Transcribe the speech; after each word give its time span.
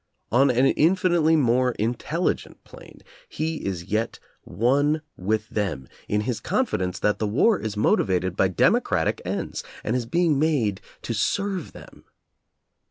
On 0.31 0.49
an 0.49 0.65
In 0.65 0.95
finitely 0.95 1.37
more 1.37 1.73
intelligent 1.73 2.63
plane, 2.63 3.01
he 3.29 3.57
is 3.63 3.83
yet 3.83 4.17
one 4.41 5.03
with 5.15 5.47
them 5.49 5.87
in 6.07 6.21
his 6.21 6.39
confidence 6.39 6.97
that 6.97 7.19
the 7.19 7.27
war 7.27 7.59
is 7.59 7.77
motivated 7.77 8.35
by 8.35 8.47
democratic 8.47 9.21
ends 9.23 9.63
and 9.83 9.95
is 9.95 10.07
being 10.07 10.39
made 10.39 10.81
to 11.03 11.13
serve 11.13 11.73
them. 11.73 12.05